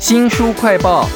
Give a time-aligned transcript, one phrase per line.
[0.00, 1.06] 新书快报，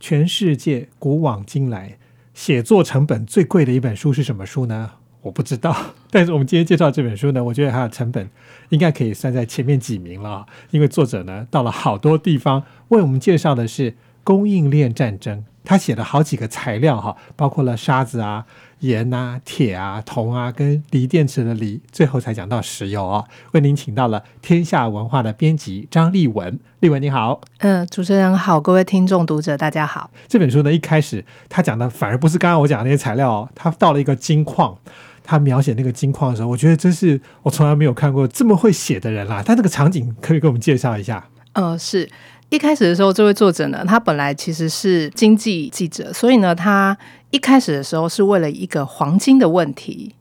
[0.00, 1.96] 全世界古往今来
[2.34, 4.90] 写作成本最贵的一本书是什么书呢？
[5.22, 5.74] 我不知道，
[6.10, 8.28] 但是我们今天介绍这本书呢，我觉得它的成本
[8.70, 13.94] 应该可以算在前面几名了，因为作者呢到了好多地方为我们介绍的是
[14.24, 15.44] 供应链战争。
[15.68, 18.46] 他写了好几个材料哈，包括了沙子啊、
[18.78, 23.26] 盐啊、铁啊、铜啊，跟锂电池的锂，最后才讲到石油哦。
[23.52, 30.10] 为您请到了天下文化的编辑张立文，立文你好，嗯，主持人好，各位听众读者大家好。
[30.26, 34.74] 这本书呢一开始他讲的反而不是刚刚我讲的那些材料哦，他到了一个金矿，
[35.22, 39.42] 他描写那个金矿的时候，我觉得真是我从来没有看过这么会写的人啦。
[39.42, 41.28] 他那个场景可以给我们介绍一下？
[41.52, 42.08] 呃，是。
[42.50, 46.96] 一开始的时候，这位作者呢，他本来其实是经济记者，所以呢，他
[47.30, 50.14] 一开始的时候是为了一个黄金的问题，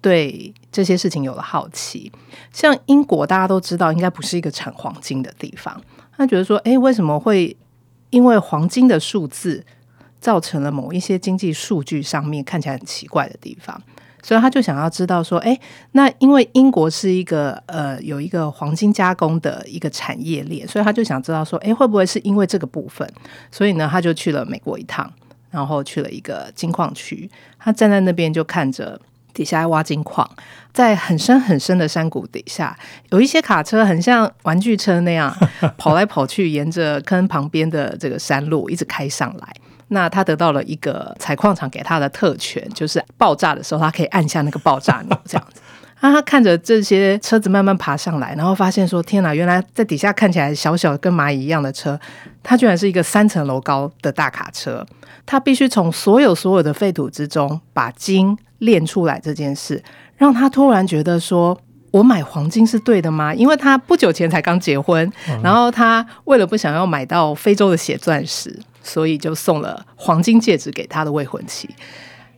[0.00, 2.10] 对这些事情有了好奇。
[2.52, 5.78] 像英国，大家都知道应该不是一个产黄金的地方，
[6.16, 7.54] 他觉得说，哎，为什么会
[8.08, 9.62] 因为黄金的数字
[10.20, 13.82] 造成了某一些经济数据上面看起来很奇怪的地方？
[14.24, 15.56] 所以他就想要知道说，哎，
[15.92, 23.06] 那因为英国是一个呃有一个黄金加工的一个产业链，所以他就想知道说，哎，会不会是因为这个部分？
[23.52, 25.12] 所以呢，他就去了美国一趟，
[25.50, 28.98] 然后去了一个金矿区，他站在那边就看着
[29.34, 30.26] 底下挖金矿，
[30.72, 32.74] 在很深很深的山谷底下，
[33.10, 35.36] 有一些卡车很像玩具车那样
[35.76, 39.54] 跑来跑去，沿着坑旁边的这个山路一直开上来。
[39.94, 45.62] 那他得到了一个采矿场给他的特权，就是爆炸的时候，他可以按下那个爆炸钮，这样子。
[46.00, 51.98] 那 他看着这些车子慢慢爬上来，然后发现说：“天哪，原来在底下看起来小小跟蚂蚁一样的车，
[52.42, 54.84] 它居然是一个三层楼高的大卡车。
[55.24, 59.82] 他必须从所有所有的废土之中把金炼出来，这件事
[60.18, 61.58] 让他突然觉得说：
[61.90, 63.32] 我买黄金是对的吗？
[63.32, 65.10] 因为他不久前才刚结婚，
[65.42, 71.68] 然后他为了不想要买到非洲的血钻石。”所以就送了黄金戒指给他的未婚妻。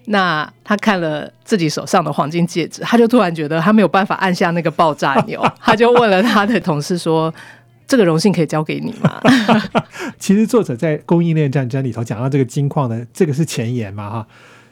[0.06, 7.34] 那他看了自己手上的黄金戒指，他就突然觉得他没有办法按下那个爆炸钮， 他就问了他的同事说
[7.88, 9.20] ：“这个荣幸可以交给你吗？”
[10.18, 14.26] 其实作者在供应链战争里头讲到这个金矿的，这个是前言嘛哈，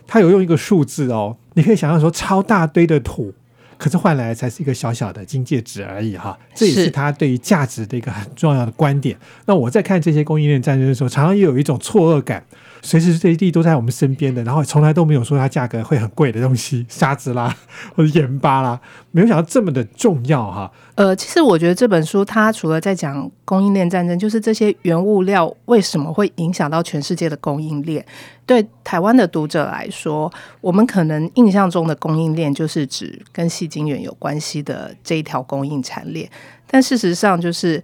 [0.07, 3.35] 他有用一个数字哦，你可以想象说超大堆的土。
[3.79, 9.17] 可是换来才是一个小小的金戒指而已哈，这也是他对于价值的一个很重要的观点。
[9.47, 12.45] 那我在看这些供应链战争的时候，常常也有一种错愕感。
[12.83, 17.57] 随时随地都在我们身边的，然后从来都没有说它价格会很贵的东西，沙子啦
[17.97, 18.79] 或者盐巴啦，
[19.15, 20.69] 没有想到这么的重要哈。
[20.97, 28.05] 呃，其实我觉得这本书它除了在讲供应链战争，就是这些原物料为什么会影响到全世界的供应链。
[28.45, 30.29] 对台湾的读者来说，
[30.61, 36.29] 我们可能印象中的供应链就是指跟细晶圆有关系的这一条供应产链，
[36.67, 37.81] 但事实上就是。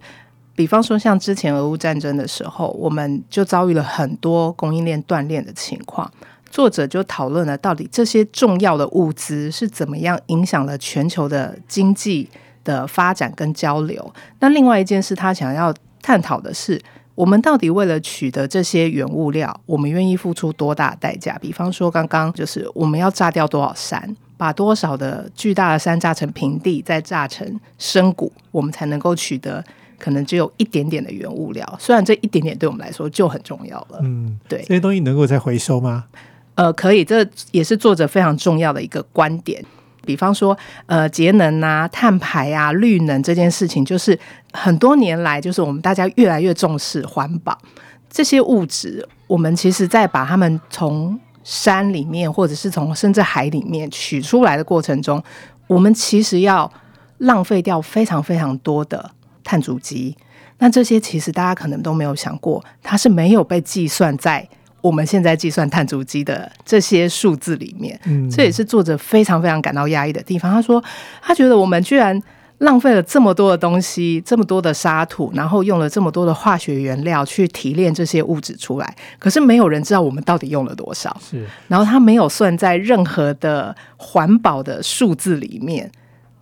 [0.53, 6.11] 比方说，像之前俄乌战争的时候，我们就遭遇了很多供应链断裂的情况。
[6.51, 12.29] 作者就讨论了到底这些重要的物资是怎么样影响了全球的经济
[12.63, 14.13] 的发展跟交流。
[14.39, 16.79] 那另外一件事，他想要探讨的是，
[17.15, 21.35] 我们到底为了取得这些原物料，我们愿意付出多大代价？
[21.39, 29.63] 比方说，刚刚就是我们要炸掉多少山，把多少的巨大的山炸成平地，再炸成深谷，我们才能够取得。
[29.97, 33.99] 可能只有一点点的原物料，虽然这一点点对我们来说就很重要了。
[34.01, 36.05] 嗯，对，这些东西能够再回收吗？
[36.61, 39.65] 呃，可以，这也是作者非常重要的一个观点。
[40.05, 40.55] 比方说，
[40.85, 44.17] 呃，节能啊、碳排啊、绿能这件事情，就是
[44.53, 47.57] 很多年来，就是我们大家越来越重视环保
[48.11, 49.03] 这些物质。
[49.25, 55.19] 我们其实，在把它们从山里面，或者是从甚至海里面取出来的过程中，
[55.65, 56.71] 我们其实要
[57.17, 59.09] 浪费掉非常非常多的。
[59.43, 60.15] 碳足迹，
[60.59, 64.47] 那这些其实大家可能都没有想过，它是没有被计算在
[64.81, 67.99] 我们现在计算碳足迹的这些数字里面。
[68.05, 70.51] 嗯，这也是作者非常非常感到压抑的地方。
[70.51, 70.83] 他说，
[71.21, 72.19] 他觉得我们居然
[72.57, 81.15] 浪费了这么多的东西，这么多的沙土，然后用了这么多的化学原料去提炼这些物质出来，可是没有人知道我们到底用了多少。
[81.21, 85.91] 是，然后他没有算在任何的环保的数字里面。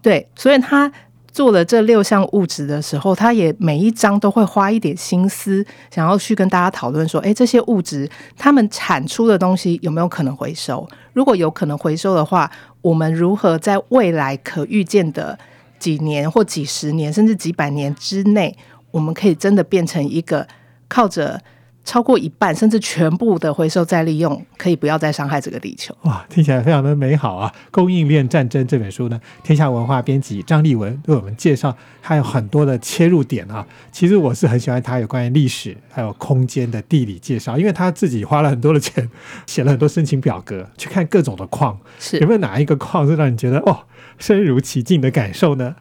[0.02, 0.92] 对，所以他。
[1.40, 10.86] 做了这六项物质的时候，他也每一章都会花一点心思，想要去跟大家讨论说：，哎，这些物质他们产出的东西有没有可能回收？
[11.14, 12.52] 如果有可能回收的话，
[12.82, 15.40] 我们如何在未来可预见的
[15.80, 18.54] 几年或几十年，甚至几百年之内，
[18.92, 20.46] 我们可以真的变成一个
[20.90, 21.42] 靠着
[21.90, 25.92] 超过一半甚至全部的回收再利用，可以不要再伤害这个地球。
[26.04, 27.52] 哇，听起来非常的美好啊！
[27.72, 33.66] 《供应链战争》这本书呢，天下文化编辑张立文为我们介绍，还有很多的切入点啊。
[33.92, 39.10] 其实我是很喜欢他有关于历史还有空间的地理介绍，因为他自己花了很多的钱，
[39.48, 43.76] 写了很多申请表格，去看各种的矿，是有没有哪一个矿是让你觉得哦
[44.20, 45.76] 身如其境的感受呢？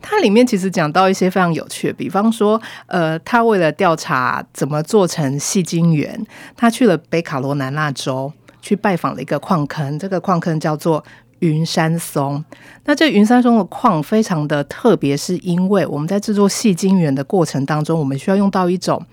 [0.00, 6.26] 它里面其实讲到一些非常有趣的，比方说，呃，他为了调查怎么做成细晶圆，
[6.56, 11.04] 他去了北卡罗来纳州去拜访了一个矿坑，这个矿坑叫做
[11.40, 12.42] 云山松。
[12.84, 19.04] 那这云山松的矿非常的特别，是因为我们在制作细晶圆的过程当中，我们需要用到一种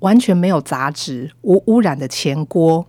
[0.00, 2.86] 完全没有杂质、无污染的前锅。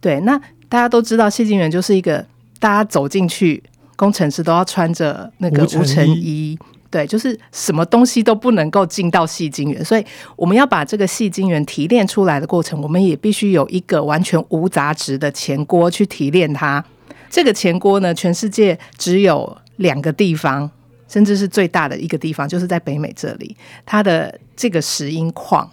[0.00, 2.24] 对，那大家都知道，细晶圆就是一个
[2.60, 3.62] 大家走进去。
[3.98, 6.56] 工程师都要穿着那个无尘衣，
[6.88, 10.06] 对，就是什么东西都不能够进到细晶圆，所以
[10.36, 16.82] 我们要把这个细晶圆提炼出来的过程，我们也必须有一个完全无杂质的前锅去提炼它。
[17.28, 20.70] 这个前锅呢，全世界只有两个地方，
[21.08, 25.68] 甚至是最大的一个地方，就是在北美这里，它的这个石英矿。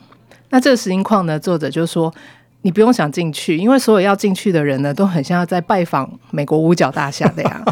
[0.50, 2.12] 那这个石英矿呢，作者就说。
[2.66, 7.64] 你不用想进去，因为所有要进去的人呢，都很像要在拜访美国五角大厦那样。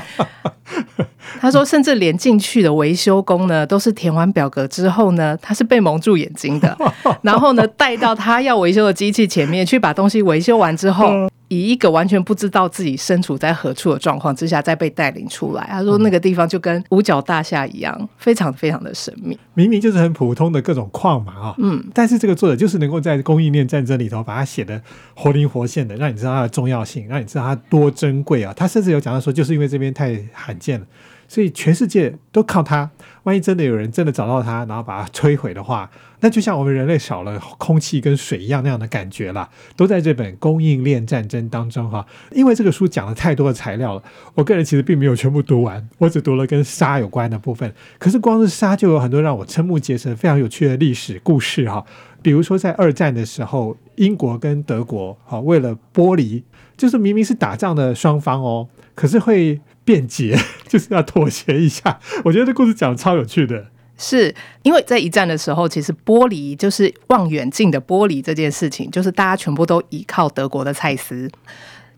[1.41, 6.77] 他说，甚至连进去的维修工呢，都是填完表格之后呢，他是被蒙住眼睛的，
[7.23, 11.27] 然后呢，带到他要维修的机器前面去把东西维修完之后。
[11.53, 15.67] 以一个完全不知道自己身处在何处的状况之下，再被带领出来。
[15.69, 19.37] 他说那个地方就跟五角大厦一样，非常非常的神秘。
[19.53, 24.81] 明明就是很普通的各种矿嘛啊，嗯，但是这个作者就是能够在供应链战争里头把它写的
[25.13, 28.51] 活灵活现的，让你知道它的重要性，让你知道它多珍贵啊。
[28.55, 30.85] 他甚至有讲到说，就是因为这边太罕见了。
[31.27, 32.91] 所以全世界都靠它。
[33.23, 35.89] 万一真的有人真的找到它，然后把它摧毁的话，
[36.19, 39.49] 那就像我们人类少了空气跟水一样那样的感觉了。
[39.77, 42.05] 都在这本供应链战争当中哈。
[42.31, 44.03] 因为这个书讲了太多的材料了，
[44.35, 47.73] 我个人其实并没有全部读完，我只读了跟沙有关的部分。
[47.97, 51.85] 可是光是沙就有很多让我瞠目结舌、非常有趣的历史故事哈。
[52.21, 56.43] 比如说在二战的时候，英国跟德国哈为了剥离，
[56.75, 59.61] 就是明明是打仗的双方哦，可是会。
[59.85, 60.37] 便捷
[60.67, 63.67] 就是要妥协一下， 我觉得这故事讲的超有趣的。
[63.97, 64.33] 是
[64.63, 71.29] 因为在一战的时候，其实玻璃就是望远镜的玻璃这件事情，就是大家全部都依靠德国的蔡司。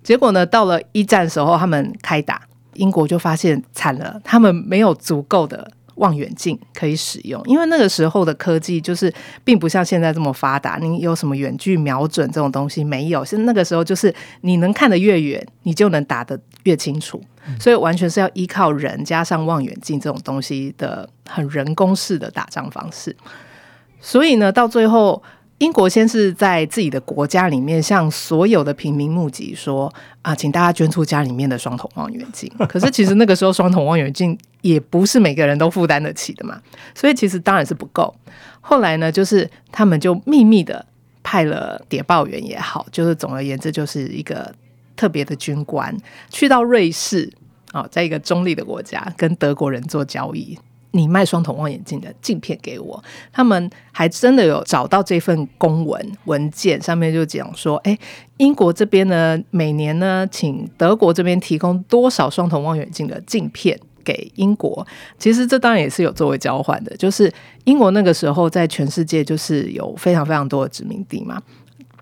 [0.04, 2.42] 结果呢，到了一战的时候，他们开打，
[2.74, 5.72] 英国就发现惨了，他们没有足够的。
[5.96, 9.14] 望远镜可以使用，因为那个时候的科技就是
[9.44, 10.78] 并不像现在这么发达。
[10.82, 13.24] 你有什么远距瞄准这种东西没有？
[13.26, 17.22] 是那个时候就是你能看得越远，你就能打得越清楚。
[17.60, 23.16] 所以完全是要依靠人加上望远镜这种东西的很人工式的打仗方式。
[24.00, 25.22] 所以呢，到最后。
[25.60, 29.92] 英国先是在自己的国家里面向所有的平民募集说
[30.22, 32.52] 啊，请大家捐出家里面的双筒望远镜。
[32.68, 36.60] 可是其实那个时候双筒望远镜也不是每个人都负担得起的嘛，
[36.96, 38.12] 所以其实当然是不够。
[38.62, 40.84] 后来呢，就是他们就秘密的
[41.22, 44.52] 派了谍报员也好，就是总而言之就是一个
[44.96, 45.96] 特别的军官
[46.32, 47.32] 去到瑞士
[47.74, 50.58] 啊，在一个中立的国家跟德国人做交易。
[50.90, 57.96] 你卖双筒望远镜的镜片给我，他们还真的有找到这份公文文件，上面就讲说，哎，
[58.38, 64.86] 英国这边呢，每年呢，请德国这边提供多少双筒望远镜的镜片给英国？
[65.20, 67.30] 其实这当然也是有作为交换的，就是
[67.66, 71.42] 英国那个时候在全世界就是有非常非常多的殖民地嘛，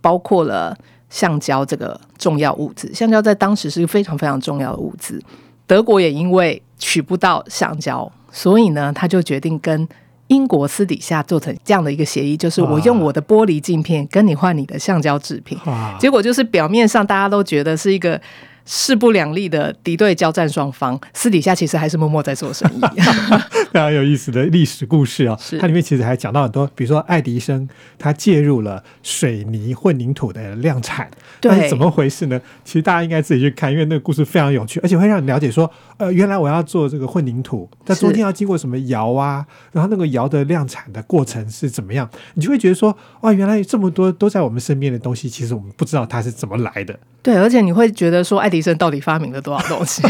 [0.02, 0.78] 包括了
[1.10, 5.20] 橡胶这个重要物质，橡胶在当时是非常非常重要的物质，
[5.66, 8.12] 德国也因为取不到橡胶。
[8.32, 9.88] 所以呢，他就决定跟
[10.28, 15.58] 英国私底下做成这样的一个协议，就是我用我的玻璃镜片跟你换你的橡胶制品。
[16.00, 18.20] 结果就是表面上大家都觉得是一个。
[18.66, 22.82] 势不两立的敌对交战双方，私底下其实还是默默在做生意，
[23.72, 25.38] 非常有意思的历史故事啊！
[25.60, 27.68] 它里面其实还讲到很多，比如说爱迪生
[27.98, 31.10] 他介入了水泥混凝土的量产，
[31.42, 32.40] 对，怎么回事呢？
[32.64, 46.98] 其实大家应该自己去看，因为那个故事非常有趣，而且会让你了解说，呃，原来我要做这个混凝土，它中间要经过什么窑啊，然后那个窑的量产的过程是怎么样，你就会觉得说，哇，原来这么多都在我们身边的东西，其实我们不知道它是怎么来的。
[47.24, 50.04] 对，而且你会觉得说，爱迪生到底发明了多少东西？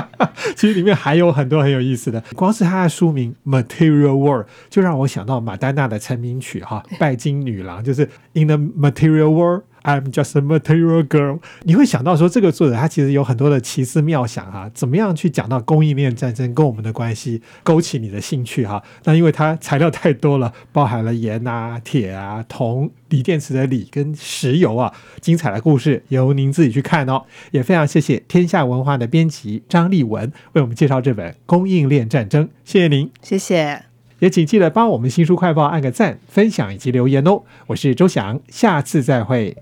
[0.56, 2.22] 其实里面还有很多很有意思的。
[2.34, 9.62] 光是他的书名《Material World》就让我想到马丹娜的成名曲哈，《拜金女郎》，就是 In the Material World。
[9.86, 18.82] I'm just a material girl，你会想到说这个作者他其实有很多的奇思妙想哈，怎么样去讲到供应链战争跟我们的关系，勾起你的兴趣哈。
[19.04, 27.22] 那因为它材料太多了，包含了盐啊、铁啊、铜、锂电池的锂跟石油啊，精彩的故事由您自己去看哦。
[27.52, 33.08] 也非常谢谢天下文化的编辑张立文为我们介绍这本《供应链战争》，谢谢您。
[33.22, 33.84] 谢谢。
[34.18, 37.42] 也请记得帮我们新书快报按个赞、分享以及留言哦。
[37.68, 39.56] 我是周翔，下次再会。